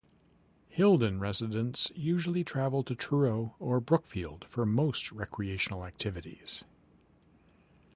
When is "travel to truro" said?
2.43-3.53